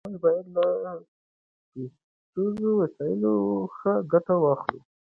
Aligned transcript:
موږ 0.03 0.15
بايد 0.23 0.45
له 0.55 0.63
پيسيزو 2.33 2.69
وسايلو 2.81 3.33
ښه 3.77 3.93
ګټه 4.11 4.35
واخلو. 4.43 4.79